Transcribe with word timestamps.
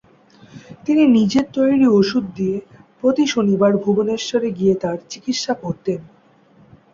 তিনি 0.85 1.03
নিজের 1.17 1.45
তৈরি 1.53 1.85
ওষুধ 1.91 2.25
দিয়ে 2.35 2.57
প্রতি 2.99 3.23
শনিবার 3.27 3.71
ভুবনেশ্বর 3.83 4.41
গিয়ে 4.57 4.75
তার 4.83 4.97
চিকিৎসা 5.11 5.53
করতেন। 5.63 5.99